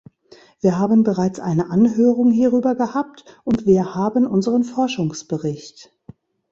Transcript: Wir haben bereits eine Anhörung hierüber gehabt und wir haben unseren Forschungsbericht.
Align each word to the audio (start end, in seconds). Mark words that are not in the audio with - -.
Wir 0.61 0.79
haben 0.79 1.03
bereits 1.03 1.39
eine 1.39 1.69
Anhörung 1.69 2.31
hierüber 2.31 2.73
gehabt 2.73 3.23
und 3.43 3.67
wir 3.67 3.93
haben 3.93 4.25
unseren 4.25 4.63
Forschungsbericht. 4.63 5.95